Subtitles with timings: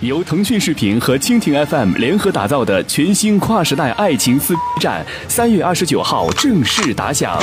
[0.00, 7.38] 由腾讯视频和蜻蜓 FM 联合打造的全新跨时代爱情撕战，三月二十九号正式打响。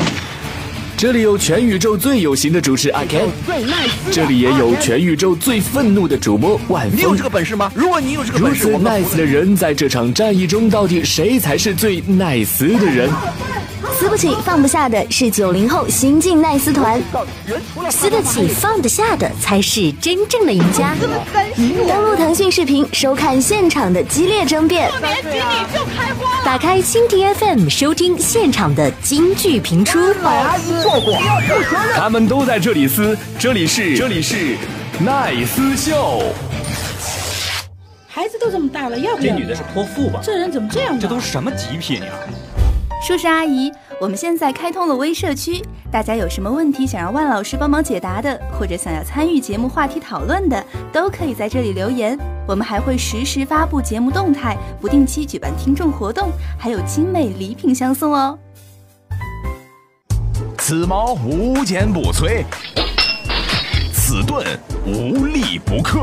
[0.98, 3.28] 这里有全宇宙最有型的主持阿 Ken，
[4.12, 6.98] 这里也有全宇宙最愤怒的主播万峰。
[6.98, 7.72] 你有这个本事吗？
[7.76, 13.08] 如果你有这个本事，如此 nice 的人，在这场战役中，到底谁才是最 nice 的人？
[14.00, 17.02] 撕不起放不下的是九零后新晋奈斯团，
[17.90, 20.94] 撕得起放得下的才是真正的赢家。
[21.88, 24.92] 登录腾讯视频收看现场的激烈争辩，
[26.46, 30.00] 打开蜻蜓 FM 收听现场的京剧评出。
[31.96, 34.56] 他们都在这里撕，这里是这里是
[35.00, 36.22] 奈斯秀。
[38.08, 39.34] 孩子都这么大了，要不要？
[39.34, 40.20] 这女的是泼妇吧？
[40.24, 41.00] 这人怎么这样？
[41.00, 42.14] 这都是什么极品呀？
[43.08, 43.72] 叔叔阿姨，
[44.02, 52.20] 我们现在开通了微社区，大家有什么问题想让万老师帮忙解答的，或者想要参与节目话题讨论的，都可以在这里留言。
[52.46, 58.38] 我们还会实时发布节目动态，不定期举办听众活动，还有精美礼品相送哦。
[60.58, 62.44] 此矛无坚不摧，
[63.94, 64.46] 此盾
[64.86, 66.02] 无力不克。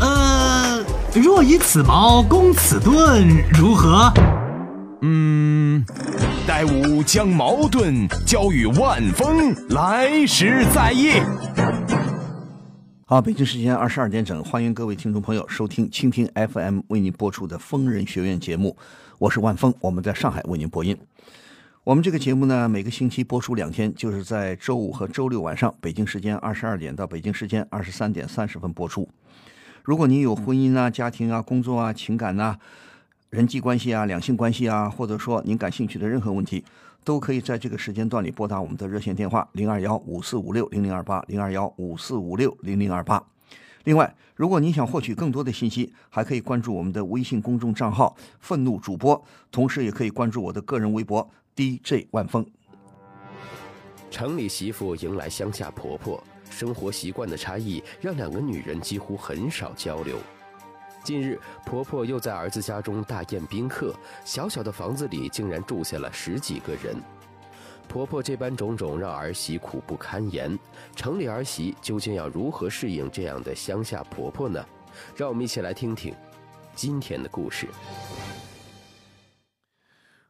[0.00, 4.12] 呃，若以此矛攻此盾，如何？
[5.00, 5.84] 嗯，
[6.46, 11.12] 待吾将矛盾交与万峰，来时再议。
[13.06, 18.76] 好，北京时间二十二点整，欢迎各位听众朋友收听蜻蜓 FM 为您播出的《疯人学院》节目，
[19.18, 20.98] 我是万峰，我们在上海为您播音。
[21.84, 29.08] 我们这个节目呢，每个星期播出两天，就是在周五和周六晚上，北京时间二十二点到北京时间二十三点三十分播出。
[29.84, 32.58] 如果您有婚姻啊、家庭啊、工作啊、情感呐、
[33.30, 36.64] 人际关系啊、两性关系啊，或者说您感兴趣的任何问题，
[37.04, 43.22] 都可以在这个时间段里拨打我们的热线电话零二幺五四五六零零二八零二幺五四五六零零二八。
[43.84, 52.46] 另外，如果您想获取更多的信息，还可以关注我们的微信公众账号“愤怒主播”，同时也可以关注我的个人微博 DJ 万峰。
[54.10, 60.16] 城里媳妇迎来乡下婆婆，生活习惯的差异让两个女人几乎很少交流。
[61.04, 63.94] 近日，婆婆又在儿子家中大宴宾客，
[64.24, 66.96] 小小的房子里竟然住下了十几个人。
[67.88, 70.58] 婆婆这般种种让儿媳苦不堪言，
[70.94, 74.62] 城里儿媳究竟要如何适应这样的乡下婆婆呢？
[75.16, 76.14] 让我们一起来听听
[76.74, 77.66] 今天的故事。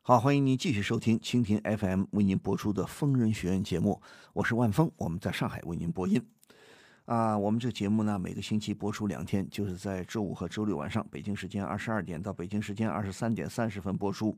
[0.03, 4.01] 好，欢迎您继续收听蜻蜓 FM 为您播出的《疯人学院》节目，
[4.33, 6.25] 我是万峰，我们在上海为您播音。
[7.09, 14.37] 啊，我们这个节目呢，每个星期播出两天，就是在周五和周六晚上，北京时间二十二点到北京时间二十三点三十分播出。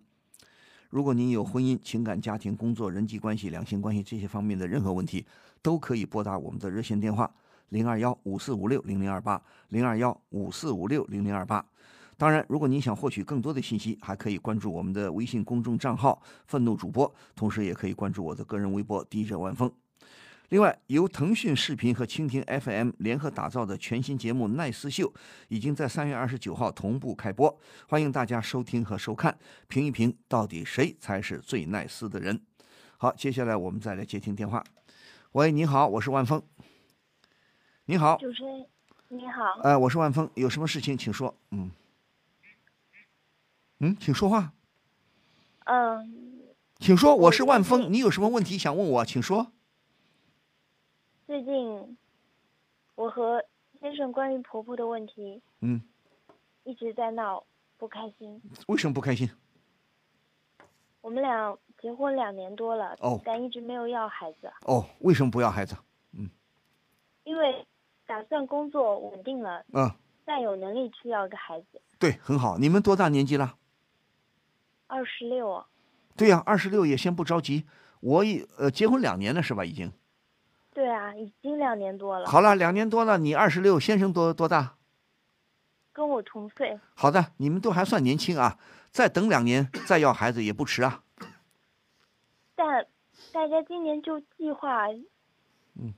[0.88, 5.26] 如果您有婚姻、情感、家庭、工作、人际关系、两性关系这些方面的任何问题，
[5.60, 7.28] 都可以拨打我们的热线电话
[7.70, 11.66] 零二幺五四五六零零二八零二幺五四五六零零二八。
[12.16, 19.68] 当然，如果您想获取更多的信息，还可以关注我们的微信公众账号“愤怒主播”，同时也可以关注我的个人微博 “DJ 万峰”。
[20.50, 25.08] 另外，由腾讯视频和蜻蜓 FM 联合打造的全新节目《奈斯秀》
[25.46, 27.56] 已经在三月二十九号同步开播，
[27.88, 29.38] 欢迎大家收听和收看，
[29.68, 32.40] 评一评到底谁才是最奈斯的人。
[32.96, 34.64] 好，接下来我们再来接听电话。
[35.32, 36.42] 喂，你好，我是万峰。
[37.84, 38.66] 你好，主持人，
[39.06, 39.60] 你好。
[39.62, 41.32] 呃，我是万峰，有什么事情请说。
[41.52, 41.70] 嗯，
[43.78, 44.52] 嗯，请说话，
[45.66, 46.42] 嗯，
[46.80, 47.14] 请说。
[47.14, 49.52] 我是万峰，你有什么问题想问我，请说。
[51.30, 51.96] 最近
[52.96, 53.40] 我和
[53.80, 55.80] 先生关于婆婆的问题嗯，
[56.64, 57.44] 一直在闹，
[57.78, 58.42] 不开心。
[58.66, 59.30] 为什么不开心？
[61.00, 65.76] 我们俩结婚两年多了，哦但一直没有要孩子，哦，为什么不要孩子？
[66.14, 66.28] 嗯
[67.22, 67.64] 因为
[68.06, 69.88] 打算工作稳定了，嗯，
[70.26, 71.80] 再有能力去要个孩子。
[72.00, 72.58] 对，很好。
[72.58, 73.54] 你们多大年纪了？
[74.88, 75.64] 二十六，
[76.16, 77.66] 对呀、二十六也先不着急。
[78.00, 79.64] 我也呃结婚两年了是吧？
[79.64, 79.92] 已经。
[81.20, 82.26] 已经两年多了。
[82.26, 84.76] 好了，两年多了，你二十六，先生多多大？
[85.92, 88.58] 跟我同岁，好的，你们都还算年轻啊，
[88.90, 91.02] 再等两年再要孩子也不迟啊。
[92.54, 92.86] 但
[93.32, 94.88] 大家今年就计划，
[95.74, 95.92] 嗯，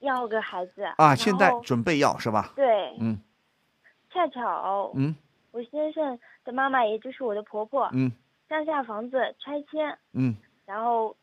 [0.00, 2.52] 要个孩子啊，然现在准备要是吧？
[2.56, 3.20] 对，嗯
[4.10, 5.14] 恰巧，嗯
[5.52, 8.10] 我先生的妈妈，也就是我的婆婆，嗯
[8.48, 10.34] 乡下房子拆迁，嗯
[10.64, 11.16] 然后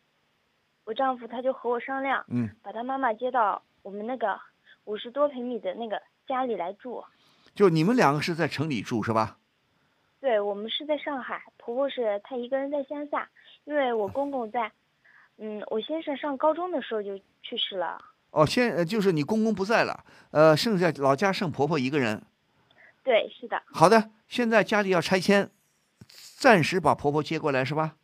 [0.92, 4.38] 我丈夫他就和我商量，嗯，把他妈妈接到我们那个
[4.84, 7.02] 五十多平米的那个家里来住。
[7.56, 9.38] 就你们两个是在城里住是吧？
[10.20, 13.30] 对我们是在上海，婆婆是她一个人在乡下，
[13.64, 14.70] 因为我公公在，
[15.38, 17.98] 嗯，我先生上高中的时候就去世了。
[18.32, 22.22] 哦，现呃就是你公公不在了，呃，剩下老家剩婆婆一个人。
[23.02, 25.50] 对，是的，好的，现在家里要拆迁，
[26.36, 27.96] 暂时把婆婆接过来是吧？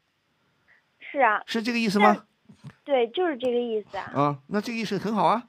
[1.00, 2.24] 是啊，是这个意思吗？
[2.84, 4.12] 对，就是这个意思啊。
[4.14, 5.48] 啊，那这个意思很好啊。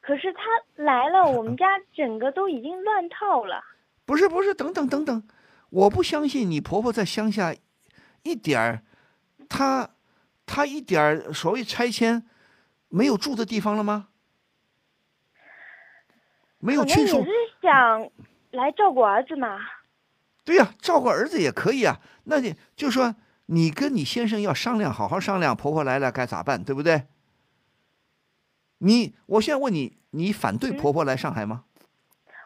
[0.00, 0.40] 可是他
[0.82, 3.62] 来了，我们家整个都已经乱套了。
[4.06, 5.22] 不是不是，等等等等，
[5.70, 7.54] 我不相信你婆婆在乡下
[8.22, 8.82] 一点儿，
[9.48, 9.90] 她
[10.46, 12.26] 她一点儿所谓拆迁
[12.88, 14.08] 没有住的地方了吗？
[16.62, 18.10] 没有去处可能也是想
[18.50, 19.58] 来照顾儿子嘛。
[20.44, 22.00] 对呀、照顾儿子也可以啊。
[22.24, 23.14] 那你就说
[23.52, 27.06] 你跟你先生要商量，好好商量，婆婆来了该咋办，对不对？
[28.78, 31.64] 你，我现在问你，你反对婆婆来上海吗？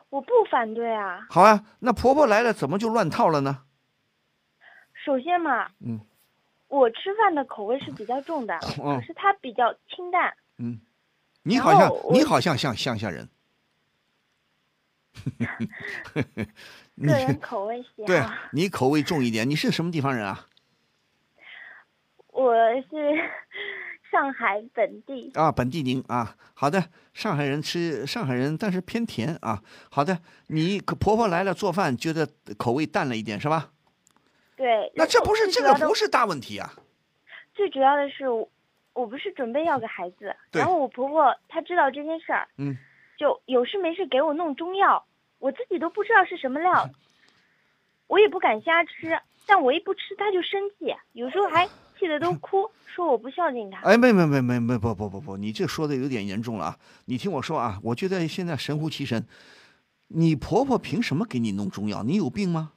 [0.08, 1.26] 我不反对啊。
[1.28, 3.64] 好啊，那婆婆来了，怎么就乱套了呢？
[5.04, 6.00] 首先嘛，嗯，
[6.68, 10.34] 我吃饭的口味是比较重的，嗯可是她比较清淡。
[10.56, 10.80] 嗯，
[11.42, 13.28] 你好像你好像像乡下人，
[16.94, 18.32] 你 个人 口味喜对好。
[18.52, 19.48] 你口味重一点。
[19.50, 20.46] 你是什么地方人啊？
[22.34, 22.52] 我
[22.90, 23.14] 是
[24.10, 26.82] 上海本地，啊，本地您啊，好的，
[27.12, 29.62] 上海人吃上海人，但是偏甜啊。
[29.88, 32.28] 好的，你婆婆来了做饭，觉得
[32.58, 33.70] 口味淡了一点是吧？
[34.56, 34.90] 对。
[34.96, 36.74] 那这不是这个不是是大问题啊。
[37.54, 38.28] 最主要的是
[38.94, 42.76] 我，不是准备要个孩子，然后我婆婆她知道这件事儿，嗯，
[43.16, 45.04] 就有事没事给我弄中药，
[45.38, 46.90] 我自己都不知道是什么料，
[48.08, 51.68] 我也不敢瞎吃，但我一不吃她就生气，有时候还
[51.98, 53.80] 气的都 哭，说我不孝敬她。
[53.80, 56.78] 哎，没没没没没，不不不不，你这说的有点严重了啊！
[57.06, 59.26] 你听我说啊，我觉得现在神乎其神，
[60.08, 62.02] 你婆婆凭什么给你弄中药？
[62.02, 62.72] 你有病吗？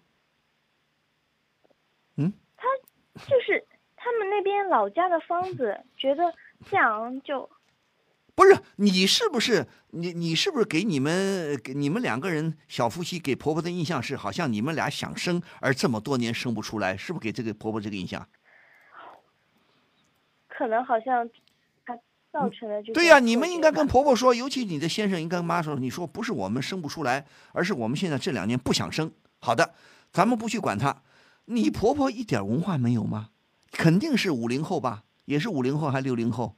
[3.19, 3.65] 就是
[3.95, 6.31] 他们那边老家的方子，觉得
[6.69, 7.49] 这样就
[8.35, 18.27] 不是你是不是你你是不是给你们给你们两个人小夫妻给婆婆的印象是好像你们俩想生而这么多年生不出来，是不是给这个婆婆这个印象？
[20.57, 21.29] 可能好像
[21.85, 21.95] 他
[22.31, 29.11] 造成了这种对呀、错你们应该跟婆婆说，尤其你的先生应该跟妈说，你说不是我们生不出来，而是我们现在这两年不想生。
[29.37, 29.75] 好的，
[30.11, 31.03] 咱们不去管他。
[31.45, 33.29] 你婆婆一点文化没有吗？
[33.71, 35.03] 肯定是五零后吧？
[35.25, 36.55] 也是五零后还六零后？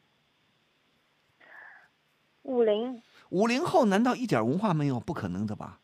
[2.43, 4.97] 五零五零后难道一点文化没有？
[4.97, 5.81] 不可能的吧？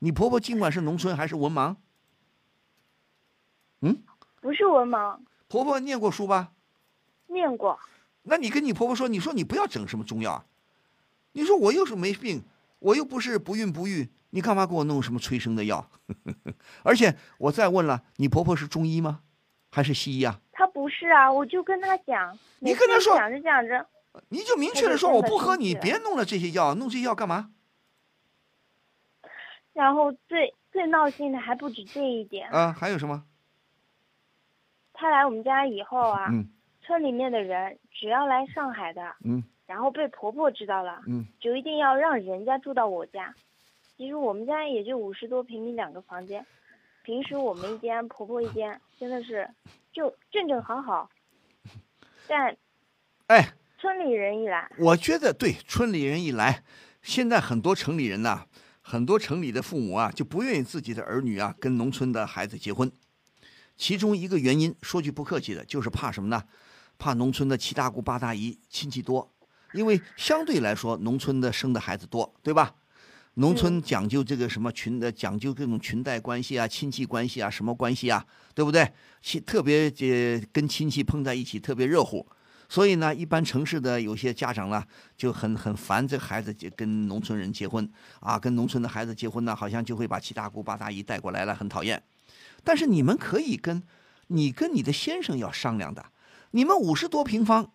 [0.00, 1.76] 你婆婆尽管是农村还是文盲，
[3.80, 4.02] 嗯
[4.42, 5.18] 不是文盲，
[5.48, 6.52] 婆婆念过书吧？
[7.28, 7.78] 念过。
[8.22, 10.44] 那你跟你婆婆说，你说你不要整什么中药啊，
[11.32, 12.42] 你说我又是没病，
[12.80, 15.88] 我又不是不孕不育，你干嘛给我弄什么催生的药？
[16.82, 19.20] 而且我再问了，你婆婆是中医吗？
[19.70, 20.40] 还是西医啊？
[20.52, 23.86] 她不是啊，我就跟她讲，你跟她说讲着讲着，
[24.30, 27.50] 你就明确的说，我不喝，你别弄了这些药，弄这些药干嘛？
[29.72, 33.24] 然后最最闹心的还不止这一点，啊，还有什么？
[34.94, 36.48] 她来我们家以后啊，嗯
[36.86, 43.34] 村里面的人只要来上海的，嗯然后被婆婆知道了，嗯，就一定要让人家住到我家。
[43.96, 46.46] 其实我们家也就五十多平米两个房间，
[47.02, 49.48] 平时我们一间，婆婆一间，真的是
[49.92, 51.10] 就正正好好。
[52.28, 52.56] 但
[53.26, 56.62] 哎，村里人一来，我觉得对，村里人一来，
[57.02, 58.46] 现在很多城里人呐、
[58.80, 62.92] 很多城里的父母啊，就不愿意自己的儿女啊跟农村的孩子结婚。
[63.76, 66.44] 其中一个原因，说句不客气的，就是怕什么呢？
[66.98, 69.32] 怕农村的七大姑八大姨亲戚多，
[69.72, 72.74] 因为相对来说，农村的生的孩子多，对吧？
[73.34, 78.24] 农村讲究这个什么群的，讲究各种裙带关系啊、亲戚关系啊、什么关系啊，
[78.54, 78.90] 对不对？
[79.20, 82.26] 亲特别呃跟亲戚碰在一起特别热乎，
[82.66, 84.82] 所以呢，一般城市的有些家长呢
[85.18, 87.86] 就很很烦这孩子结跟农村人结婚
[88.20, 92.02] 啊，跟农村的孩子结婚呢，好像就会把七大姑八大姨带过来了，很讨厌。
[92.64, 93.82] 但是你们可以跟
[94.28, 96.02] 你跟你的先生要商量的，
[96.50, 97.72] 你们五十多平方，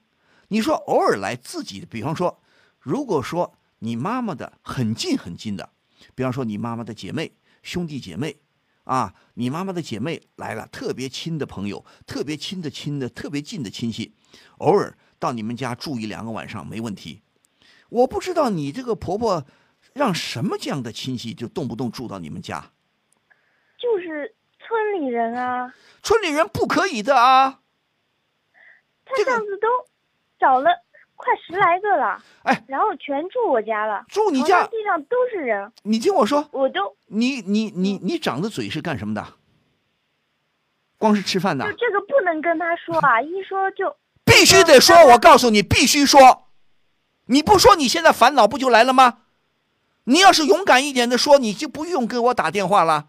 [0.47, 2.41] 你说偶尔来自己，比方说，
[2.79, 5.69] 如果说你妈妈的很近很近的，
[6.15, 8.37] 比方说你妈妈的姐妹、兄弟姐妹，
[8.83, 14.13] 啊，你妈妈的姐妹来了，特别亲的朋友，特别亲的亲的，特别近的亲戚，
[14.57, 17.21] 偶尔到你们家住一两个晚上没问题。
[17.89, 19.45] 我不知道你这个婆婆
[19.93, 22.71] 让什么这样的亲戚就动不动住到你们家，
[23.77, 27.60] 就是村里人啊，村里人不可以的啊。
[29.17, 29.67] 他上次都
[30.39, 30.69] 找了
[31.15, 39.25] 快十来个了，哎，然后全住我家了，住你家地上都是人，你听我说，我都你你你你长的嘴是干什么的？
[40.97, 44.95] 光是吃饭的就，这个不能跟他说啊，一说就 必须得说。
[45.07, 46.47] 我告诉你，必须说。
[47.25, 49.19] 你不说，你现在烦恼不就来了吗？
[50.03, 53.07] 你要是勇敢一点的说，你就不用给我打电话了。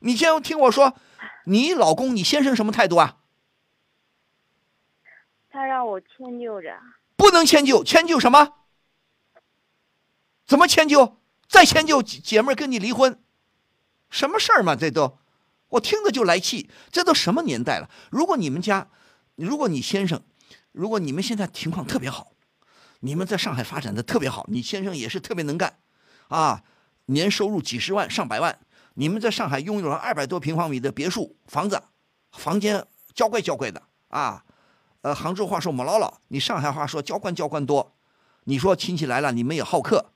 [0.00, 0.94] 你先听我说，
[1.44, 3.17] 你老公、你先生什么态度啊？
[5.58, 6.78] 他让我迁就着。
[7.16, 8.54] 不能迁就，迁就什么？
[10.46, 11.20] 怎么迁就？
[11.48, 13.20] 再迁就姐妹跟你离婚，
[14.08, 14.76] 什么事儿嘛？
[14.76, 15.18] 这都，
[15.70, 16.70] 我听着就来气。
[16.92, 17.90] 这都什么年代了？
[18.12, 18.88] 如果你们家，
[19.34, 20.22] 如果你先生，
[20.70, 22.34] 如果你们现在情况特别好，
[23.00, 25.80] 你们在上海发展的特别好，你先生也是特别能干，
[26.28, 26.62] 啊，
[27.06, 28.60] 年收入几十万上百万，
[28.94, 31.82] 你们在上海拥有了二百多平方米的别墅房子，
[32.30, 34.44] 房间娇贵娇贵的啊。
[35.08, 37.94] 呃，杭州话说母姥姥，你上海话说娇惯娇惯多。
[38.44, 40.12] 你说亲戚来了，你们也好客，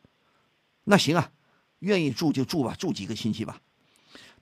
[0.85, 1.31] 那行啊，
[1.79, 3.63] 愿意住就住吧，住几个亲戚吧。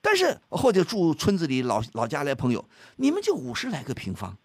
[0.01, 2.67] 但是或者住村子里老老家来朋友，
[2.97, 4.37] 你们就五十来个平方，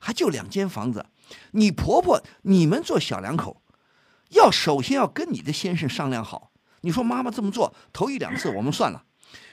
[0.00, 1.06] 还就两间房子。
[1.52, 3.62] 你婆婆你们做小两口，
[4.30, 6.50] 要首先要跟你的先生商量好。
[6.80, 9.04] 你说妈妈这么做头一两次我们算了，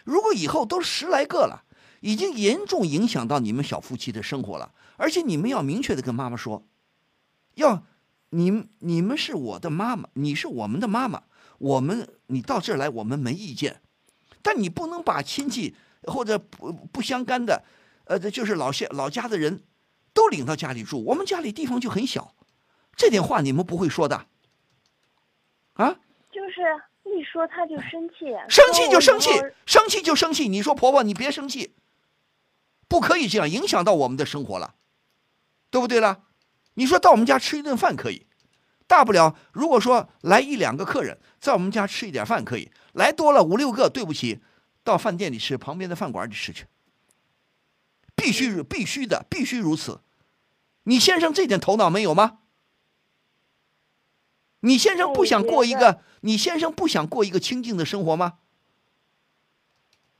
[0.05, 1.65] 如果以后都十来个了，
[1.99, 4.73] 已经严重影响到你们小夫妻的生活了。
[5.01, 6.63] 而且你们要明确的跟妈妈说，
[7.55, 7.83] 要
[8.29, 11.23] 你你们是我的妈妈，你是我们的妈妈，
[11.57, 13.81] 我们你到这儿来我们没意见，
[14.43, 17.63] 但你不能把亲戚或者不不相干的，
[18.05, 19.63] 呃，就是老乡老家的人
[20.13, 22.35] 都领到家里住，我们家里地方就很小，
[22.95, 24.27] 这点话你们不会说的，
[25.73, 25.97] 啊？
[26.31, 26.61] 就是
[27.09, 29.31] 一说他就生气，生气就生气，
[29.65, 30.47] 生气就生气。
[30.47, 31.73] 你说婆婆你别生气，
[32.87, 34.75] 不可以这样，影响到我们的生活了。
[35.71, 36.25] 对不对了？
[36.75, 38.27] 你说到我们家吃一顿饭可以，
[38.85, 44.41] 大不了如果说来一两个客人，在我们家吃一点饭可以，来多了五六个，对不起，
[44.83, 46.67] 到饭店里吃，旁边的饭馆里吃去。
[48.15, 50.01] 必须必须的，必须如此。
[50.83, 52.39] 你先生这点头脑没有吗？
[54.59, 58.39] 你先生不想过一个，你先生不想过一个清静的生活吗？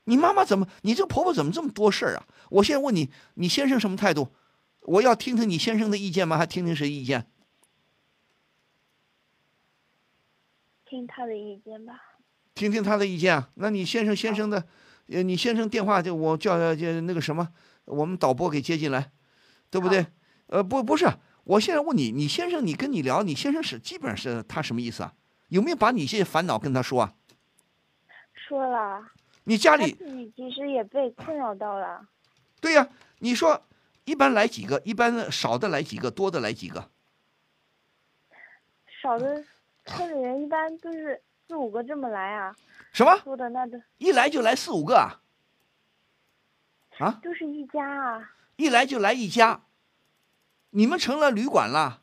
[0.04, 2.26] 你妈妈怎么，你这婆婆怎么这么多事儿啊？
[2.50, 4.32] 我现在问你，你先生什么态度？
[4.84, 6.36] 我要听听你先生的意见吗？
[6.36, 7.26] 还听听谁意见？
[10.84, 11.94] 听他的意见吧。
[12.54, 13.50] 听听他的意见啊？
[13.54, 14.66] 那你先生先生的，
[15.08, 17.48] 呃，你先生电话就我叫就那个什么，
[17.84, 19.12] 我们导播给接进来，
[19.70, 20.06] 对不对？
[20.48, 21.08] 呃，不不是，
[21.44, 25.14] 我现在问你，你先生你跟你聊，你先生是基本上是他什么意思啊？
[25.48, 27.14] 有没有把你这些烦恼跟他说啊？
[28.34, 29.12] 说了。
[29.44, 32.06] 你家里自己其实也被困扰到了。
[32.60, 32.88] 对呀，
[33.20, 33.62] 你说。
[34.04, 34.80] 一般来几个？
[34.84, 36.90] 一般少的来几个，多的来几个？
[39.00, 39.44] 少的
[39.84, 42.54] 村里人一般都是四五个这么来啊。
[42.92, 43.18] 什么？
[43.20, 45.22] 多的那都一来就来四五个啊？
[46.98, 47.20] 啊？
[47.22, 48.32] 都是一家啊。
[48.56, 49.62] 一来就来一家，
[50.70, 52.02] 你们成了旅馆了？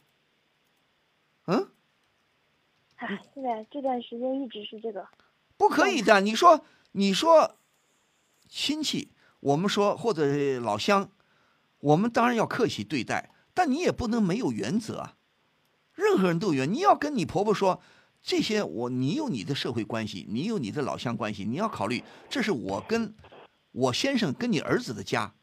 [1.46, 1.70] 嗯？
[2.96, 5.08] 哎，现在这段时间一直是这个。
[5.58, 7.58] 不可以的，你说，你说，
[8.48, 11.10] 亲戚，我们说或者老乡。
[11.79, 15.15] 我们当然要客气对待，但你也不能没有原则啊。
[15.93, 17.81] 任何人都有，你要跟你婆婆说
[18.21, 23.13] 这些，我你有你的社会关系，你有你的老乡关系，你要考虑，这是我跟
[23.71, 25.33] 我先生跟你儿子的家，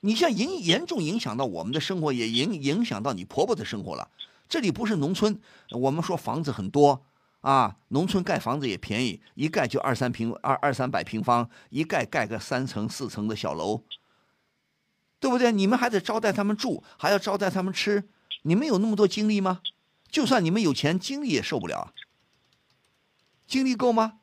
[0.00, 4.10] 你像影严重影响到我们的生活，也影影响到你婆婆的生活了。
[4.48, 7.04] 这里不是农村，我们说房子很多
[7.40, 13.82] 啊，农村盖房子也便宜，一盖就二三平二二三百平方，一盖盖个三层四层的小楼。
[15.18, 15.50] 对不对？
[15.52, 18.04] 你们还得招待他们住，还要招待他们吃，
[18.42, 19.60] 你们有那么多精力吗？
[20.08, 21.92] 就算你们有钱，精力也受不了。
[23.46, 24.20] 精力够吗？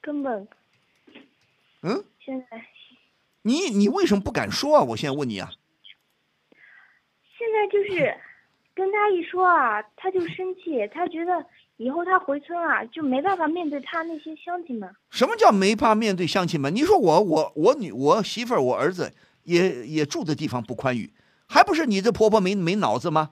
[0.00, 0.48] 根本。
[1.82, 2.04] 嗯。
[2.24, 2.66] 现在。
[3.42, 4.82] 你你为什么不敢说啊？
[4.82, 5.50] 我现在问你啊。
[7.36, 8.16] 现在就是
[8.74, 11.44] 跟他一说啊，他就生气，他觉得
[11.76, 14.94] 以后他回村啊就没办法面对他那些乡亲们。
[15.10, 16.74] 什么叫没法面对乡亲们？
[16.74, 19.12] 你说我我我女我媳妇儿我儿子。
[19.44, 21.14] 也也住的地方不宽裕，
[21.46, 23.30] 还不是你这婆婆没没脑子吗？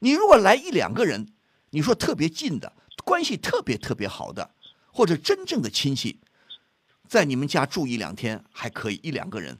[0.00, 1.28] 你如果来一两个人，
[1.70, 2.72] 你说特别近的，
[3.04, 4.54] 关系特别特别好的，
[4.92, 6.20] 或者真正的亲戚，
[7.06, 9.58] 在你们家住一两天还可以，一两个人，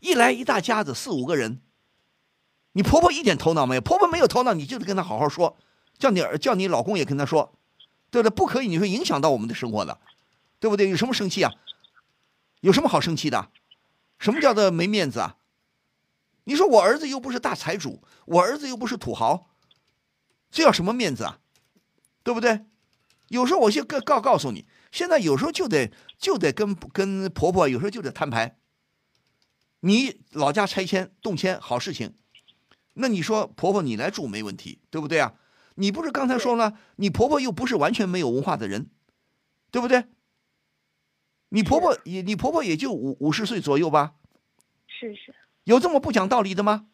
[0.00, 1.62] 一来一大家子四五个人，
[2.72, 5.56] 你婆婆一点头脑没有，婆婆没有头脑，你就得跟她好好说，
[5.98, 7.54] 叫你儿叫你老公也跟她说，
[8.10, 8.34] 对不对？
[8.34, 9.98] 不可以，你说影响到我们的生活的，
[10.58, 10.88] 对不对？
[10.90, 11.52] 有什么生气啊？
[12.60, 13.50] 有什么好生气的？
[14.18, 15.36] 什么叫做没面子啊？
[16.44, 19.50] 你说我儿子又不是大财主，我儿子又不是土豪，
[20.50, 21.40] 这叫什么面子啊？
[22.22, 22.66] 对不对？
[23.28, 28.58] 有时候我先告告告诉你，现在有时候就得就得跟跟婆婆，有时候就得摊牌。
[29.80, 32.14] 你老家拆迁动迁好事情，
[32.94, 35.34] 那你说婆婆你来住没问题，对不对啊？
[35.74, 38.90] 你不是刚才说了，你婆婆又不是完全没有文化的人，
[39.70, 40.06] 对不对？
[41.50, 44.14] 你婆婆也，你婆婆也就五五十岁左右吧？
[44.86, 46.86] 是是，有这么不讲道理的吗？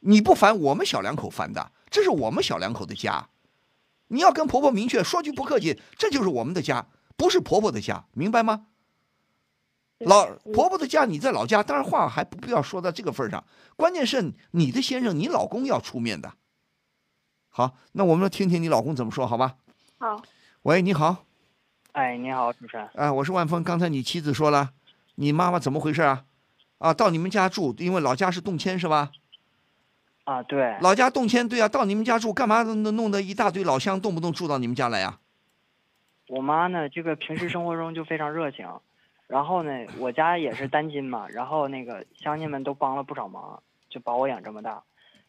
[0.00, 3.28] 你不烦，我们小两口烦的，这是我们小两口的家。
[4.08, 6.86] 你要跟婆婆明确说句不客气，这就是我们的家，
[7.16, 8.66] 不是婆婆的家，明白吗？
[9.98, 13.44] 老婆婆的家你在老家，当然话还不必要说到这个份上。
[13.76, 16.34] 关键是你的先生，你老公要出面的。
[17.48, 19.56] 好，那我们听听你老公怎么说，好吧？
[19.98, 20.22] 好。
[20.62, 21.24] 喂，你好。
[21.92, 22.88] 哎，你好，主持人。
[22.94, 23.64] 哎，我是万峰。
[23.64, 24.70] 刚才你妻子说了，
[25.16, 26.24] 你妈妈怎么回事啊？
[26.78, 29.10] 啊，到你们家住，因为老家是动迁是吧？
[30.24, 30.76] 啊，对。
[30.80, 35.18] 老家动迁，对啊，到你们家住，干嘛弄弄得一大堆老乡，动不动住到你们家来呀？
[36.28, 38.68] 我妈呢，这个平时生活中就非常热情。
[39.26, 44.82] 然后呢，我家也是单亲嘛，然后那个乡亲们都帮了不少忙，就把我养这么大。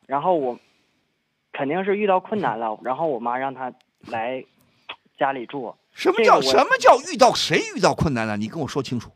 [0.06, 0.60] 然后我
[1.52, 4.44] 肯定是遇到困难了，然后我妈让她来
[5.18, 5.74] 家里住。
[6.00, 8.38] 什么叫什么叫遇到谁遇到困难了？
[8.38, 9.12] 你跟我说清楚。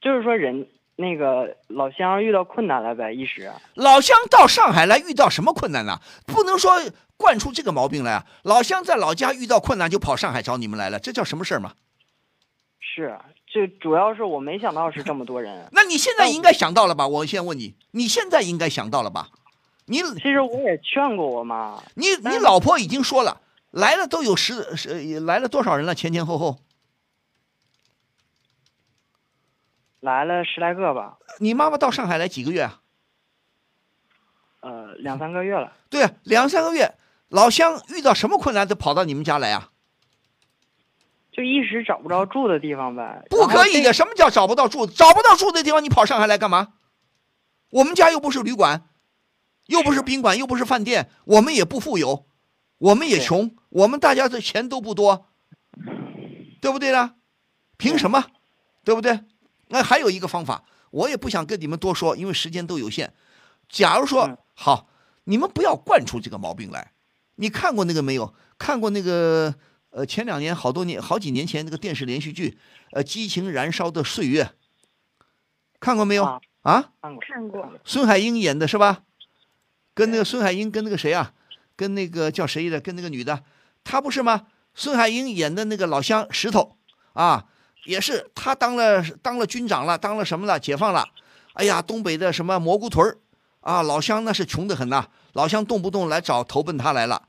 [0.00, 3.52] 就是说人那个老乡遇到困难了呗，一时。
[3.74, 6.00] 老乡到上海来遇到什么困难了？
[6.26, 6.80] 不能说
[7.16, 8.26] 惯出这个毛病来啊！
[8.42, 11.74] 老乡在老家遇到困难就跑上海找你们来了，这叫什么事儿吗？
[12.80, 13.16] 是。
[13.46, 15.68] 这主要是我没想到是这么多人。
[15.70, 17.06] 那你现在应该想到了吧？
[17.06, 19.28] 我先问你，你现在应该想到了吧？
[19.86, 21.78] 你其实我也劝过我妈。
[21.94, 23.40] 你你老婆已经说了，
[23.74, 25.96] 来了都有十十来了多少人了？
[25.96, 26.60] 前前后后
[29.98, 31.18] 来了十来个吧。
[31.40, 32.80] 你妈妈到上海来几个月啊？
[34.60, 35.72] 呃，两三个月了。
[35.90, 36.94] 对啊，两三个月，
[37.28, 39.70] 老乡遇到什么困难都跑到你们家来啊？
[41.32, 43.92] 就一时找不着住的地方呗，不可以的。
[43.92, 44.86] 什么叫找不到住？
[44.86, 46.74] 找不到住的地方，你跑上海来干嘛？
[47.70, 48.88] 我们家又不是旅馆，
[49.66, 52.26] 又不是宾馆，又不是饭店，我们也不富有，
[52.78, 55.26] 我们也穷，我们大家的钱都不多，
[56.60, 57.14] 对不对呢？
[57.76, 58.26] 凭什么？
[58.84, 59.20] 对不对？
[59.68, 63.12] 那还有一个方法，我也不想跟你们多说，因为时间都有限。
[63.68, 64.88] 假如说好，
[65.24, 66.92] 你们不要惯出这个毛病来。
[67.36, 68.34] 你看过那个没有？
[68.58, 69.54] 看过那个？
[69.96, 72.58] 呃，前两年好多年好几年前那个电视连续剧，
[72.90, 74.50] 呃，激情燃烧的岁月，
[75.78, 76.24] 看过没有？
[76.62, 76.90] 啊？
[77.00, 77.70] 看过。
[77.84, 79.04] 孙海英演的是吧？
[79.94, 81.32] 跟那个孙海英跟那个谁啊？
[81.76, 82.80] 跟那个叫谁的？
[82.80, 83.42] 跟那个女的，
[83.82, 84.46] 她不是吗？
[84.74, 86.76] 孙海英演的那个老乡石头
[87.12, 87.44] 啊，
[87.84, 90.58] 也是他当了当了军长了，当了什么了？
[90.58, 91.06] 解放了。
[91.52, 93.18] 哎呀，东北的什么蘑菇屯儿
[93.60, 97.22] 啊，老乡那是穷得很呐，老乡动不动来找投奔他来了。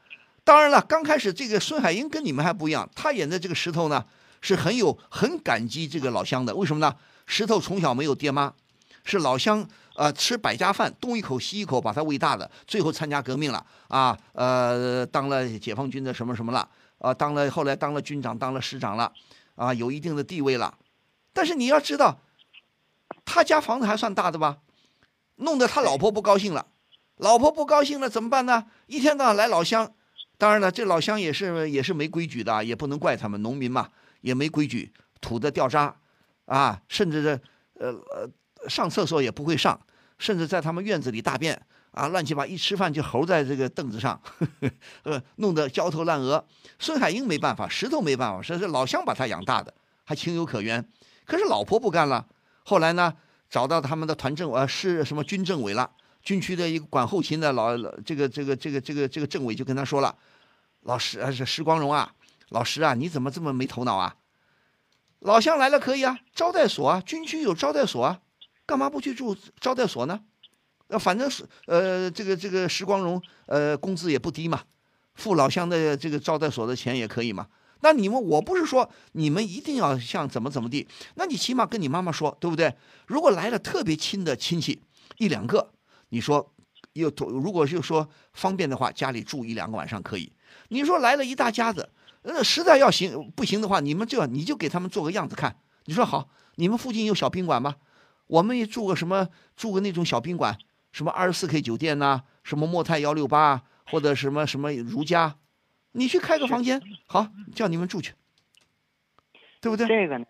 [0.43, 4.03] 当然了，刚开始这个孙海英跟你们还不一样，他演的这个石头呢，
[4.41, 6.55] 是很有很感激这个老乡的。
[6.55, 6.95] 为什么呢？
[7.27, 8.53] 石头从小没有爹妈，
[9.03, 12.49] 是老乡呃吃百家饭，东一口西一口把他喂大的。
[12.67, 16.67] 最后参加革命了啊，呃，当了解放军的什么什么了
[16.99, 19.12] 啊，当了后来当了军长，当了师长了
[19.55, 20.77] 啊，有一定的地位了。
[21.34, 22.19] 但是你要知道，
[23.25, 24.60] 他家房子还算大的吧？
[25.38, 26.67] 弄得他老婆不高兴了，
[27.17, 28.67] 老婆不高兴了怎么办呢？
[28.88, 29.93] 一天到晚来老乡。
[30.38, 35.95] 当然了，这老乡也是也是没规矩的，也不能怪他们，农民嘛也没规矩，土的掉渣，
[36.45, 37.39] 啊，甚至这
[37.79, 39.79] 呃呃上厕所也不会上，
[40.17, 41.60] 甚至在他们院子里大便
[41.91, 44.19] 啊，乱七八一吃饭就猴在这个凳子上，
[45.04, 46.45] 呃，弄得焦头烂额。
[46.80, 49.73] 孙海英没办法，石头没办法，说是老乡把他养大的，
[50.04, 50.86] 还情有可原。
[51.25, 52.25] 可是老婆不干了，
[52.63, 53.13] 后来呢，
[53.49, 55.91] 找到他们的团政呃是什么军政委了。
[56.21, 60.15] 军区的一个管后勤的老这个这个这个这个这个政委就跟他说了
[60.82, 62.12] ：“老石啊，是石光荣啊，
[62.49, 64.15] 老石啊，你怎么这么没头脑啊？
[65.19, 68.21] 老乡来了可以啊，招待所啊，军区有招待所啊，
[68.65, 70.19] 干嘛不去住招待所呢？
[70.88, 74.62] 呃，反正是呃这个这个石光荣呃工资也不低嘛，
[75.15, 77.47] 付老乡的这个招待所的钱也可以嘛。
[77.82, 82.75] 那你们我不是说你们一定要像怎么怎么地，那你起码跟你妈妈说，对不对？
[83.08, 84.82] 如果来了特别亲的亲戚
[85.17, 85.71] 一两个。”
[86.10, 86.54] 你说，
[86.93, 90.32] 又如果就说方便的话，家里住一两个晚上可以。
[90.69, 91.89] 你说来了一大家子，
[92.21, 95.58] 呃，实在要行不行的话，你们就你就给他们做个样子看。
[95.86, 97.75] 你说好，你们附近有小宾馆吗？
[98.27, 100.57] 我们也住个什么，住个那种小宾馆，
[100.91, 105.35] 什么二十四 K 酒店呐，什么莫泰幺六八，或者什么什么如家，
[105.91, 108.13] 你去开个房间，好叫你们住去，
[109.61, 109.88] 对不对？
[109.88, 110.25] 这个呢？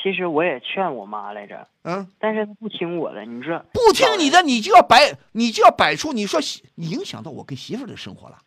[0.00, 3.24] 其实我也劝我妈来着，嗯，但是她不听我的。
[3.24, 6.40] 你说不听你的，你就要摆，你就要摆出你说
[6.76, 8.38] 影响到我跟媳妇的生活了。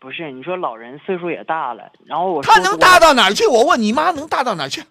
[0.00, 3.46] 不是，你说老人岁数也大了，然后我他能大到哪儿去？
[3.46, 4.82] 我问你妈能大到哪儿去？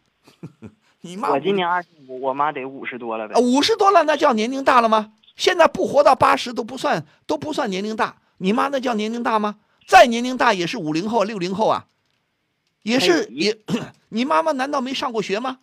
[1.06, 3.39] 你妈我今年二十五，我妈得五十多了呗。
[3.39, 5.13] 五十多了，那叫年龄大了吗？
[5.36, 9.58] 现在不活到八十都不算都不算年龄大，你妈那叫年龄大吗？
[9.86, 11.86] 再年龄大也是五零后、六零后啊，
[12.82, 13.56] 也是也。
[14.10, 15.60] 你妈妈难道没上过学吗？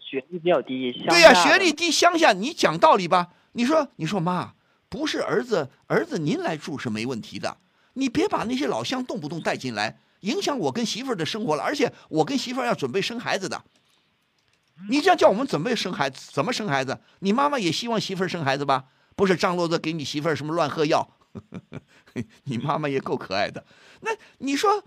[0.00, 3.28] 学历比较低，对呀，学历低，乡下你讲道理吧。
[3.52, 4.54] 你说，你说妈，
[4.88, 7.58] 不是儿子，儿子您来住是没问题的。
[7.92, 11.62] 你别把那些老乡动不动带进来，影响我跟媳妇儿的生活了。
[11.62, 13.62] 而且我跟媳妇儿要准备生孩子的，
[14.88, 17.00] 你这样叫我们准备生孩子，怎么生孩子？
[17.20, 18.86] 你妈妈也希望媳妇儿生孩子吧？
[19.16, 21.16] 不是张罗着给你媳妇儿什么乱喝药？
[22.44, 23.64] 你妈妈也够可爱的。
[24.00, 24.82] 那你说，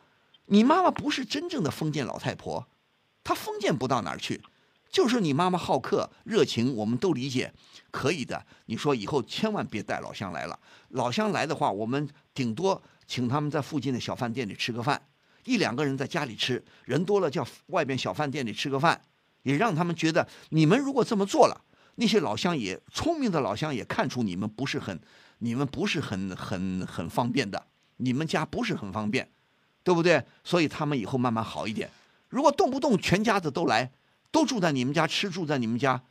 [0.48, 2.68] 你妈妈不是真正的封建老太婆，
[3.24, 4.42] 她封建不到哪儿去。
[4.92, 7.52] 就是你妈妈好客热情，我们都理解，
[7.90, 8.46] 可以的。
[8.66, 15.02] 你说以后千万别带老乡来了，老乡来的话，我们顶多请他们在附近的小饭店里吃个饭，
[15.46, 19.02] 一两个人在家里吃，人多了叫外边小饭店里吃个饭，
[19.44, 21.62] 也让他们觉得你们如果这么做了，
[21.96, 25.00] 那些老乡也聪明的老乡也看出你们不是很，
[25.40, 29.30] 你们不是很很很方便的，你们家不是很方便，
[29.84, 30.24] 对不对？
[30.44, 31.90] 所以他们以后慢慢好一点。
[32.30, 33.92] 如果动不动全家子都来。
[34.34, 36.02] 都住在你们家吃，住在你们家，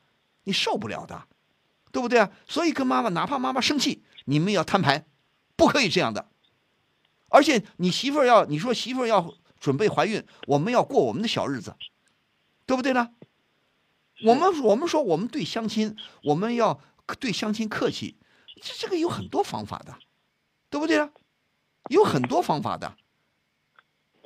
[0.44, 1.24] 你受不了的，
[1.90, 2.30] 对不对啊？
[2.46, 5.06] 所以跟妈妈，哪怕妈妈生气，你们也要摊牌，
[5.56, 6.28] 不可以这样的。
[7.32, 11.74] 而且你媳妇儿要，你说媳妇儿要准备怀孕，我们要过我们的小日子，
[12.66, 13.08] 对不对呢？
[14.24, 16.78] 我们我们说我们对相亲，我们要
[17.18, 18.16] 对相亲客气，
[18.60, 19.96] 这这个有很多方法的，
[20.68, 21.10] 对不对啊？
[21.88, 22.94] 有很多方法的。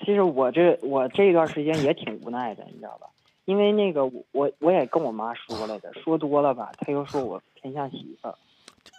[0.00, 3.06] 其实我这我这段时间也挺无奈的，你知道吧？
[3.44, 8.36] 因为那个我我也跟我妈说了的，说多了吧，她又说我偏向媳妇儿。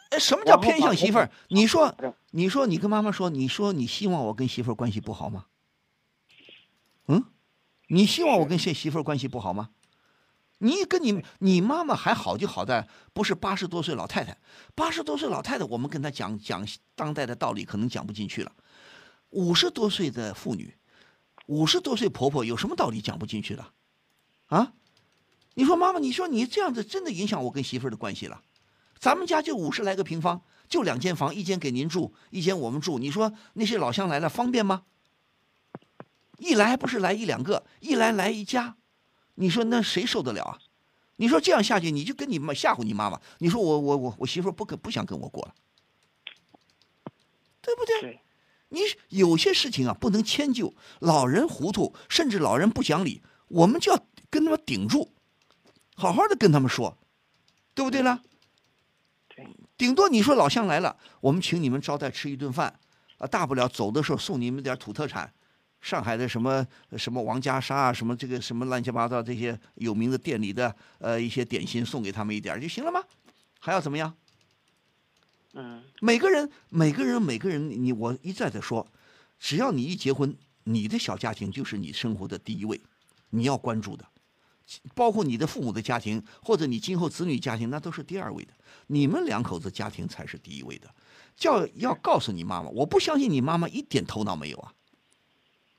[0.10, 1.30] 哎，什么叫偏向媳妇儿？
[1.50, 1.94] 你说，
[2.32, 5.46] 你说你跟妈妈说，你说你希望我跟媳妇儿关系不好吗？
[7.08, 7.26] 嗯，
[7.88, 9.70] 你希望我跟媳媳妇儿关系不好吗？
[10.60, 14.38] 你跟你你妈妈还好就好在不是八十多岁老太太，
[14.74, 16.66] 八十多岁老太太我们跟她讲讲
[16.96, 18.52] 当代的道理可能讲不进去了。
[19.30, 20.74] 五十多岁的妇女，
[21.46, 23.74] 五十多岁婆婆有什么道理讲不进去了？
[24.48, 24.74] 啊，
[25.54, 28.42] 你说妈妈，你说你这样子真的影响我跟媳妇儿的关系了。
[29.00, 33.00] 咱们家就五十来个平方，就两间房，一间给您住，一间我们住。
[33.00, 34.84] 你说那些老乡来了方便吗？
[36.38, 38.76] 一来不是来一两个，一来来一家，
[39.36, 40.60] 你说那谁受得了啊？
[41.18, 43.20] 你说这样下去，你就跟你妈吓唬你妈妈。
[43.40, 45.54] 你说我我我我媳妇不跟不想跟我过了，
[47.62, 48.22] 对不对？
[48.70, 54.06] 你有些事情啊不能迁就，老人糊涂，甚至老人不讲理，我们就要。
[54.30, 55.14] 跟他们顶住，
[55.96, 56.98] 好好的跟他们说，
[57.74, 58.20] 对不对呢？
[59.78, 62.78] 对，顶多你说老乡来了，我们请你们招待吃一顿饭，
[63.20, 65.32] 啊，大不了走的时候送你们点土特产，
[65.82, 66.66] 上海的什么
[66.98, 73.02] 什么王家沙啊，什么这个什么乱七八糟这些有名的店里的呃一些点心送给他们一点就行了吗？
[73.60, 74.14] 还要怎么样？
[75.54, 78.86] 嗯，每个人每个人每个人，你我一再的说，
[79.40, 80.36] 只要你一结婚，
[80.66, 82.80] 你的小家庭就是你生活的第一位，
[83.30, 84.06] 你要关注的。
[84.94, 88.54] 包括你的父母的家庭，或者你今后子女家庭，那都是第二位的。
[88.88, 90.90] 你们两口子家庭才是第一位的。
[91.36, 94.74] 叫要告诉你妈妈，我不相信你妈妈一点头脑没有啊！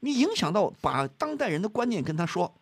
[0.00, 2.60] 你影响到把当代人的观念跟他说，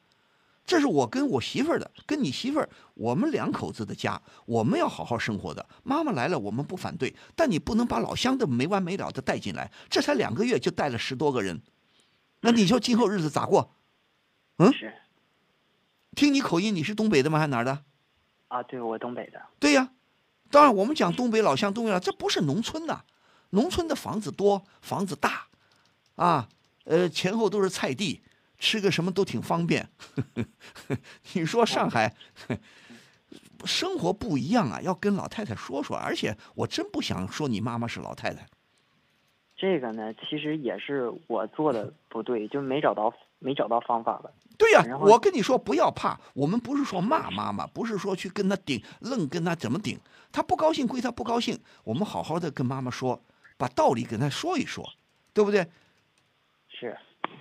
[0.65, 5.69] 这是我跟我媳妇儿的，跟你媳妇儿，我们两口子的家，我们要好好生活的。
[5.83, 9.71] 妈妈来了，我们不反对，但你不能把老乡的没完没了的带进来。
[9.91, 11.61] 这才两个月就带了十多个人，
[12.41, 13.77] 那你说今后日子咋过？
[14.57, 14.73] 嗯？
[14.73, 14.93] 是。
[16.17, 17.39] 听你口音，你是东北的吗？
[17.39, 17.85] 还是哪儿的？
[18.49, 19.41] 啊，对，我东北的。
[19.61, 19.91] 对呀，
[20.51, 23.03] 当然我们讲东北老乡，东北老这不是农村呐，
[23.51, 25.47] 农村的房子多，房子大，
[26.15, 26.49] 啊，
[26.85, 28.23] 呃，前后都是菜地，
[28.59, 29.91] 吃个什么都挺方便。
[31.35, 32.15] 你说上海
[33.67, 35.95] 生活不一样啊，要跟老太太说说。
[35.95, 38.47] 而且我真不想说你妈妈是老太太。
[39.55, 44.33] 这个呢，其实也是我做的不对，就没找到没找到方法了。
[44.59, 49.99] 对呀，我跟你说不要怕，我们不是说骂妈妈，不是说去跟他顶，愣跟他怎么顶，
[50.33, 53.23] 他不高兴归他不高兴，我们好好的跟妈妈说，
[53.57, 54.89] 把道理跟他说一说，
[55.33, 55.67] 对不对？
[56.69, 56.97] 是，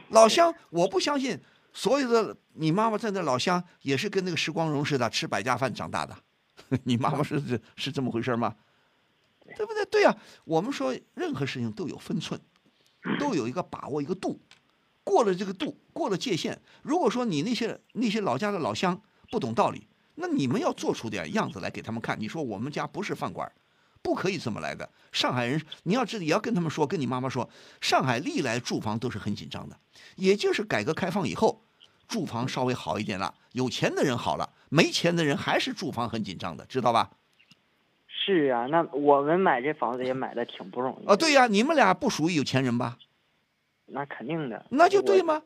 [0.10, 1.40] 老乡，我不相信
[1.74, 6.16] 所有的你妈妈在那老乡也是跟那个时光荣似的吃百家饭长大的，
[6.84, 8.56] 你妈妈是是是这么回事吗？
[9.56, 9.86] 对不对？
[9.86, 12.40] 对呀，我们说任何事情都有分寸，
[13.20, 14.40] 都有一个把握一个度。
[15.06, 16.60] 过了这个度，过了界限。
[16.82, 22.20] 如果说你那些那些老家的老乡不懂道理，那你们要做出点样子来给他们看。
[22.20, 23.50] 你说我们家不是饭馆，
[24.02, 24.90] 不可以这么来的。
[25.12, 29.78] 上海人，你要知道也要跟他们说，跟你妈妈说，上海历来住房都是很紧张的，
[30.16, 31.64] 也就是改革开放以后，
[32.08, 37.12] 住房稍微好一点了，有钱的人好了，没钱的人还是住房很紧张的，知道吧？
[38.08, 41.16] 是啊，那我们买这房子也买的挺不容易啊。
[41.16, 42.98] 对呀，你们俩不属于有钱人吧？
[43.86, 44.66] 那肯定的。
[44.70, 45.42] 那就对吗？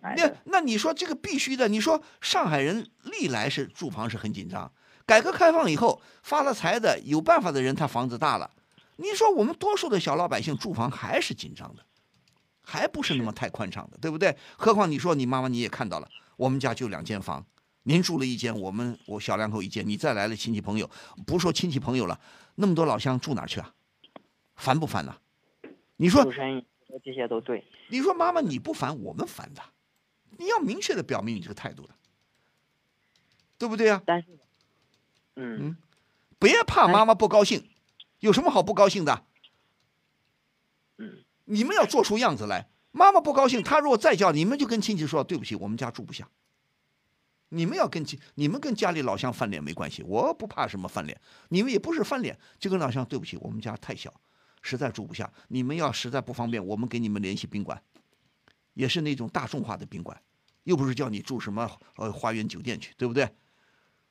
[0.00, 1.68] 那那你说这个必须的？
[1.68, 4.70] 你说上海人历来是住房是很紧张，
[5.04, 8.50] 改革开放以后发了财的有办法的人，他房子大了。
[8.96, 11.84] 你说我们多数的小老百姓住房还是紧张的，
[12.62, 14.36] 还不是那么太宽敞的，对不对？
[14.56, 17.44] 何况你说你妈妈你也看到了，我们家就两间房。
[17.84, 20.88] 您住了一间，我们我小两口一间，你再来了亲戚朋友，
[21.26, 22.20] 不说亲戚朋友了，
[22.56, 23.72] 那么多老乡住哪去啊？
[24.56, 25.16] 烦不烦呐？
[25.96, 26.22] 你说
[26.98, 27.64] 说这些都对。
[27.88, 29.62] 你说妈妈你不烦，我们烦的，
[30.36, 31.94] 你要明确的表明你这个态度的，
[33.56, 34.02] 对不对啊？
[34.04, 34.38] 但是，
[35.36, 35.76] 嗯，
[36.38, 37.68] 别怕妈妈不高兴，
[38.20, 39.24] 有什么好不高兴的？
[40.98, 46.28] 嗯，你们要做出样子来，妈妈不高兴，她如果再叫，你们就跟亲戚说对不起，我们家住不下。
[47.50, 51.18] 你们要跟亲，你们跟家里老乡翻脸没关系，我不怕什么翻脸。
[51.48, 54.12] 你们也不是翻脸，就跟老乡对不起，我们家太小，
[54.62, 55.30] 实在住不下。
[55.48, 57.82] 你们要实在不方便，我们给你们联系宾馆，
[58.74, 60.20] 也是那种大众化的宾馆，
[60.64, 63.28] 又不是叫你住什么呃花园酒店去，对不对？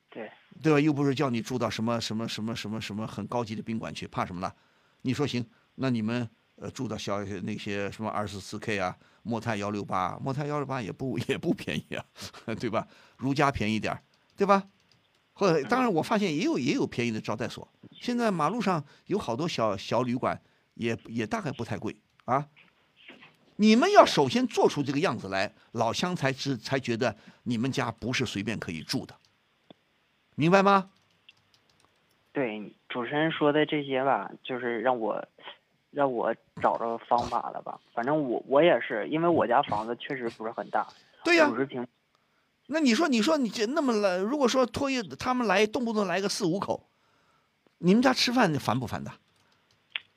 [0.10, 0.32] 对，
[0.62, 0.80] 对吧？
[0.80, 4.56] 又不是叫你住到什么什么什么什么什么很高级的宾馆去，怕什么了？
[5.02, 8.98] 你说行，那你们呃住到小那些什么二十四 K 啊。
[9.24, 12.06] 莫泰幺六八，莫泰幺六八也不 也不便宜啊，
[12.58, 12.88] 对吧？
[13.18, 14.02] 如家便宜点
[14.38, 14.64] 对吧？
[15.38, 17.68] 或者当然，我发现也有也有便宜的招待所。
[17.92, 20.42] 现在马路上有好多小小旅馆，
[20.74, 21.96] 也也大概不太贵
[22.26, 22.48] 啊。
[23.58, 29.16] 你们要首先做出这个样子来，老乡才知才觉得你们家不是随便可以住的，
[30.36, 30.90] 明白吗？
[32.34, 35.24] 对，主持人说的这些吧，就是让我。
[35.90, 37.80] 让我找着方法了吧？
[37.94, 40.86] 反正我我也是，因为我家房子确实不是很大，
[41.24, 41.88] 对呀，五十平。
[42.68, 46.88] 那你说，你说你这那么来，如果说托一他们来，动不动来个四五口，
[47.80, 49.12] 你们家吃饭烦不烦的？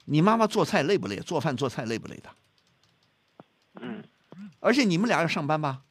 [0.06, 1.16] 你妈妈做菜累不累？
[1.16, 2.30] 做饭做菜累不累的？
[3.80, 4.04] 嗯。
[4.58, 5.82] 而且你们俩要上班吧？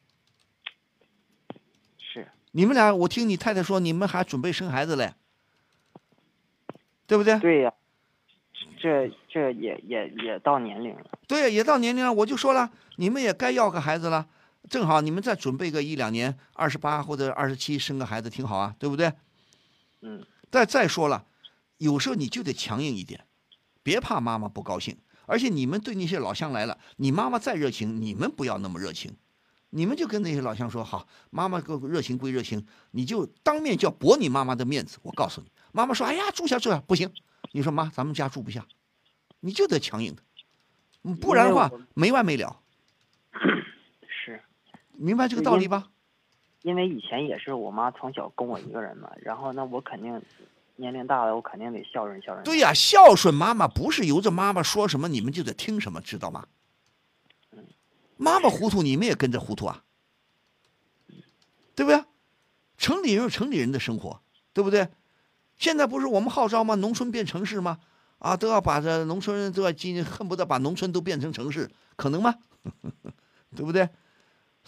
[1.98, 2.28] 是。
[2.52, 5.14] 你们俩，我听你太太说，你们还准备生孩子嘞，
[7.06, 7.38] 对不对？
[7.40, 7.72] 对呀。
[8.78, 12.10] 这这也也也到年龄了，对，也到年龄了。
[12.10, 14.26] 我就说了，你们也该要个孩子了，
[14.68, 19.12] 正好你们再准备个一两年，二十八或者二十七生个孩子挺好啊，对不对？
[20.02, 20.24] 嗯。
[20.50, 21.26] 但再说了，
[21.78, 23.24] 有时候你就得强硬一点，
[23.82, 24.98] 别怕妈妈不高兴。
[25.26, 29.16] 而且你们对那些老乡来了，你妈妈再热情，你们不要那么热情，
[29.70, 34.98] 你们就跟那些老乡说好，妈妈个热情归热情，你就当面叫驳你妈妈的面子。
[35.02, 37.12] 我告诉你，妈妈说，哎呀，住下住下不行。
[37.52, 38.66] 你说妈，咱们家住不下，
[39.38, 40.22] 你就得强硬的，
[41.16, 42.59] 不然的话没完没了。
[45.00, 45.88] 是，明白这个道理吧？
[46.62, 50.22] 因为以前也是我妈从小跟我一个人嘛，然后那我肯定
[50.76, 52.44] 年龄大了，我肯定得孝顺孝顺。
[52.44, 56.46] 对呀，孝顺妈妈不是由着妈妈说什么你们就得听什么，知道吗？
[58.18, 59.82] 妈妈糊涂，你们也跟着糊涂啊，
[61.74, 62.04] 对不对？
[62.76, 64.20] 城里人有城里人的生活，
[64.52, 64.88] 对不对？
[65.56, 66.74] 现在不是我们号召吗？
[66.74, 67.78] 农村变城市吗？
[68.18, 72.34] 啊，都要把这农村人都要进，恨不得把农村都变成城市，可能吗？
[73.56, 73.88] 对不对？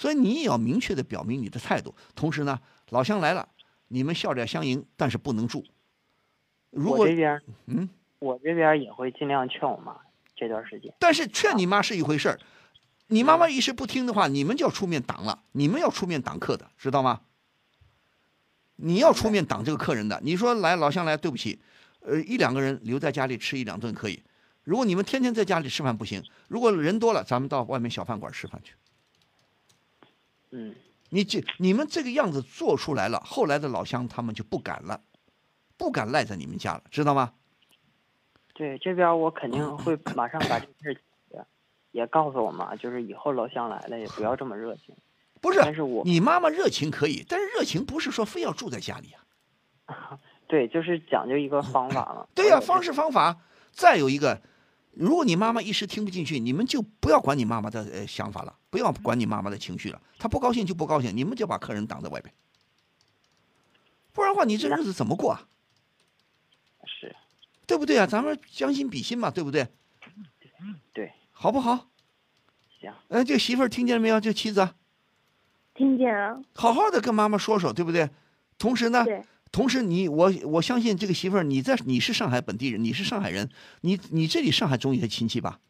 [0.02, 1.94] 所以你也要明确的表明你的态度。
[2.16, 3.48] 同时呢，老乡来了，
[3.86, 5.64] 你们笑脸相迎，但是不能住。
[6.70, 7.88] 如果这边，嗯，
[8.18, 9.96] 我这边也会尽量劝我妈
[10.34, 10.92] 这段时间。
[10.98, 12.40] 但是劝你妈是一回事儿，
[13.06, 17.20] 你妈妈一时不听的话，你们就要出面挡了，你们要出面挡客的，知道吗？
[18.74, 21.60] 你要出面挡这个客人的，你说来老乡来，对不起，
[22.00, 24.20] 呃，一两个人留在家里吃一两顿可以。
[24.64, 28.74] 如果你们天天在家里吃饭不行，如果人多了，咱们到外面小饭馆吃饭去。
[30.52, 30.74] 嗯，
[31.10, 35.00] 你这你们这个样子做出来了，后来的老乡他们就不敢了，
[35.76, 37.32] 不敢赖在你们家了，知道吗？
[38.54, 40.90] 对，这边我肯定 会马上把这事
[41.34, 41.46] 儿
[41.90, 44.94] 也告诉我妈，就是以后老乡来了也不要这么热情。
[45.40, 50.18] 不是，但是我你妈妈热情可以，但是热情不是说非要住在家里啊。
[50.46, 52.26] 对，就是讲究一个方法嘛。
[52.34, 53.38] 对呀，方式方法。
[53.72, 54.42] 再有一个，
[54.92, 60.00] 如果你妈妈一时听不进去，你们就不要管你妈妈的呃想法了，不要管你妈妈的情绪了。
[60.18, 62.32] 她不高兴就不高兴，你们就把客人挡在外边。
[64.12, 65.48] 不然的话，你这日子怎么过啊？
[66.84, 67.16] 是，
[67.66, 68.06] 对不对啊？
[68.06, 69.66] 咱们将心比心嘛，对不对？
[70.92, 71.88] 对，好不好？
[72.78, 72.92] 行。
[73.08, 74.20] 哎，这媳妇儿听见了没有？
[74.20, 74.68] 这妻子。
[75.74, 78.10] 听见了，好好的跟妈妈说说，对不对？
[78.58, 79.06] 同时呢，
[79.52, 83.50] 同时你我我相信这个媳妇儿，你在你是上海本地人，你是上海人，
[83.82, 85.60] 你你这里上海总有些亲戚吧？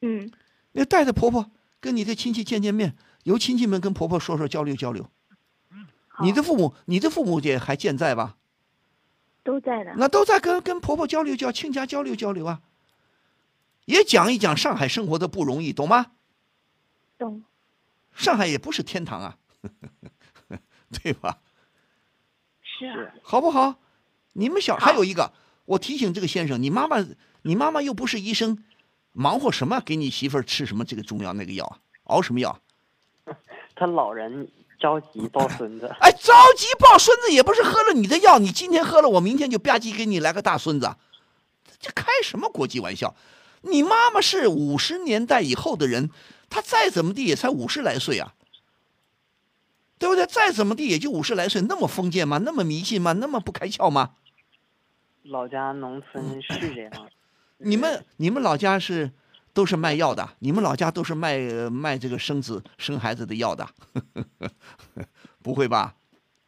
[0.00, 0.32] 嗯，
[0.72, 5.08] 那带着婆婆跟你的亲戚见见面，由亲戚们跟婆婆说说交流交流。
[6.20, 8.36] 你的父母，你的父母也还健在吧？
[9.44, 9.94] 都在的。
[9.96, 12.62] 那都在跟跟婆婆交流交亲家交流交流啊，
[13.84, 16.12] 也讲一讲上海生活的不容易，懂吗？
[17.16, 17.44] 懂。
[18.14, 19.38] 上海也不是天堂啊，
[21.02, 21.38] 对吧？
[23.22, 23.76] 好不好？
[24.34, 25.32] 你们小还有一个，
[25.66, 27.04] 我提醒这个先生，你妈妈，
[27.42, 28.64] 你妈妈又不是医生，
[29.12, 29.80] 忙活什么？
[29.80, 31.78] 给你媳妇儿吃什么这个中药那个药啊？
[32.04, 32.58] 熬什么药？
[33.76, 34.48] 他老人
[34.80, 35.86] 着急抱孙子。
[36.00, 40.96] 哎，着急抱孙子也不是喝了你的药，你今天喝了，我明天就吧唧给你来个大孙子，
[41.78, 43.14] 这开什么国际玩笑？
[43.62, 46.10] 你妈妈是五十年代以后的人，
[46.50, 48.34] 她再怎么地也才五十来岁啊，
[50.02, 50.26] 对不对？
[50.26, 52.38] 再怎么地也就五十来岁，那么封建吗？
[52.38, 53.12] 那么迷信吗？
[53.12, 54.14] 那么不开窍吗？
[55.22, 56.90] 老家农村是这样。
[57.58, 59.12] 你们你们老家是
[59.52, 60.28] 都是卖药的？
[60.40, 61.38] 你们老家都是卖
[61.70, 63.68] 卖这个生子生孩子的药的？
[65.40, 65.94] 不会吧？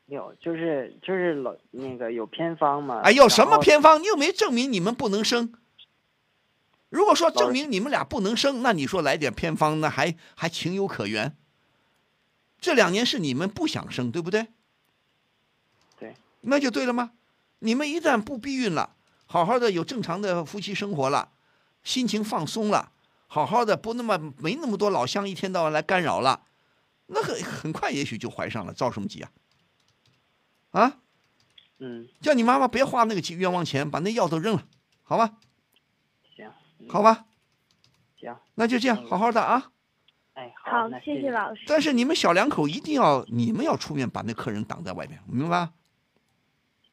[0.06, 3.02] 有，就是就是老那个有偏方嘛。
[3.04, 4.02] 哎，有什么偏方？
[4.02, 5.52] 你又没证明你们不能生。
[6.90, 11.36] 如果说证明你们俩不能生，那你说来点偏方，那还还情有可原。
[12.64, 14.46] 这两年是你们不想生，对不对？
[15.98, 17.10] 对，那就对了吗？
[17.58, 18.96] 你们一旦不避孕了，
[19.26, 21.30] 好好的有正常的夫妻生活了，
[21.82, 22.90] 心情放松了，
[23.26, 26.46] 好好的不那么没那么多老乡一天到晚来干扰了，
[27.08, 29.30] 那很很快也许就怀上了，着什么急啊？
[30.70, 30.96] 啊？
[31.80, 32.08] 嗯。
[32.22, 34.66] 叫你妈妈别花那个冤枉钱，把那药都扔了，
[35.02, 35.34] 好吧？
[36.34, 36.50] 行。
[36.88, 37.26] 好吧。
[38.16, 38.34] 行。
[38.54, 39.70] 那就这样，好好的啊。
[40.34, 41.62] 哎，好，谢谢老师。
[41.66, 45.70] 但是你们小两口一定要，你们要出面把那客人挡在外面，明白？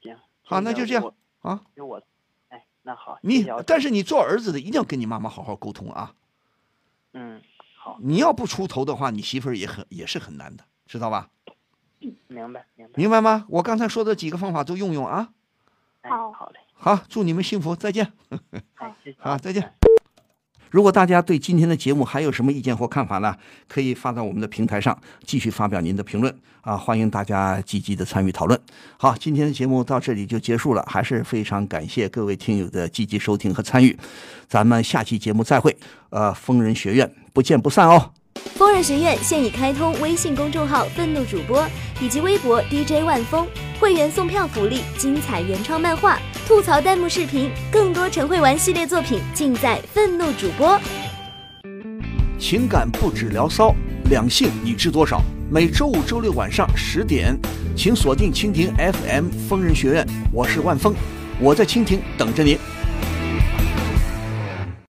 [0.01, 0.15] 行。
[0.43, 1.62] 好，那就这样啊。
[1.75, 2.01] 就我，
[2.49, 3.17] 哎，那好。
[3.23, 6.13] 你，但是你做儿子的一定要跟你妈妈好好沟通啊。
[7.13, 7.41] 嗯，
[7.75, 7.97] 好。
[7.99, 11.30] 你要不出头的话，你媳妇儿也很也是很难的，知道吧？
[12.27, 12.93] 明白，明白。
[12.95, 13.45] 明白吗？
[13.49, 15.34] 我刚才说的几个方法都用用啊。
[16.04, 16.60] 好，好嘞。
[16.73, 18.13] 好，祝你们幸福，再见。
[18.75, 19.81] 好， 好，再见。
[20.72, 23.36] 如果大家对今天的节目还有什么意见或看法呢？
[23.68, 26.78] 可以发到我们的平台上，继续发表您的评论啊！
[26.78, 28.58] 欢迎大家积极的参与讨论。
[28.98, 33.98] 好，今天的节目到这里就结束了，还是非常感谢各位听友的积极收听和参与。
[34.48, 35.76] 咱们下期节目再会。
[36.10, 38.12] 呃，疯人学院不见不散哦。
[38.56, 41.68] 疯人学院现已开通微信公众号“愤怒主播”
[42.02, 43.46] 以及微博 DJ 万峰，
[43.78, 50.80] 会员送票福利、精彩原创漫画、吐槽弹幕视频，更多陈慧玩系列作品尽在愤怒主播。
[52.39, 53.73] 情感不止聊骚，
[54.10, 55.21] 两性你知多少？
[55.49, 57.38] 每周五、周六晚上十点，
[57.75, 60.93] 请锁定蜻蜓 FM 疯人学院，我是万峰，
[61.39, 62.58] 我在蜻蜓等着您。